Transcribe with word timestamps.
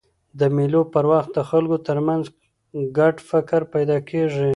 د 0.39 0.41
مېلو 0.55 0.81
پر 0.93 1.05
وخت 1.11 1.29
د 1.35 1.39
خلکو 1.49 1.77
ترمنځ 1.87 2.23
ګډ 2.97 3.15
فکر 3.29 3.61
پیدا 3.73 3.97
کېږي. 4.09 4.49